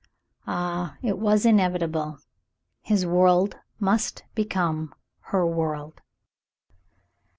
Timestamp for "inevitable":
1.45-2.17